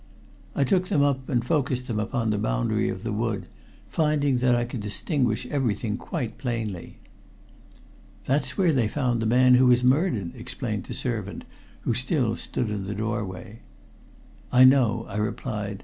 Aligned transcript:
I 0.55 0.63
took 0.63 0.87
them 0.87 1.03
up 1.03 1.29
and 1.29 1.45
focused 1.45 1.85
them 1.85 1.99
upon 1.99 2.31
the 2.31 2.39
boundary 2.39 2.89
of 2.89 3.03
the 3.03 3.11
wood, 3.13 3.45
finding 3.87 4.39
that 4.39 4.55
I 4.55 4.65
could 4.65 4.79
distinguish 4.79 5.45
everything 5.45 5.95
quite 5.95 6.39
plainly. 6.39 6.97
"That's 8.25 8.57
where 8.57 8.73
they 8.73 8.87
found 8.87 9.21
the 9.21 9.27
man 9.27 9.53
who 9.53 9.67
was 9.67 9.83
murdered," 9.83 10.33
explained 10.35 10.85
the 10.85 10.95
servant, 10.95 11.45
who 11.81 11.93
still 11.93 12.35
stood 12.35 12.71
in 12.71 12.85
the 12.85 12.95
doorway. 12.95 13.59
"I 14.51 14.63
know," 14.63 15.05
I 15.07 15.17
replied. 15.17 15.79